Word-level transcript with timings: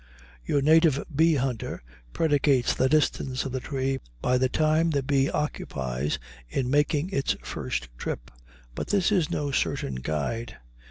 Your 0.43 0.63
native 0.63 1.05
bee 1.15 1.35
hunter 1.35 1.83
predicates 2.11 2.73
the 2.73 2.89
distance 2.89 3.45
of 3.45 3.51
the 3.51 3.59
tree 3.59 3.99
by 4.19 4.39
the 4.39 4.49
time 4.49 4.89
the 4.89 5.03
bee 5.03 5.29
occupies 5.29 6.17
in 6.49 6.71
making 6.71 7.11
its 7.11 7.35
first 7.43 7.87
trip. 7.99 8.31
But 8.73 8.87
this 8.87 9.11
is 9.11 9.29
no 9.29 9.51
certain 9.51 9.93
guide. 9.93 10.57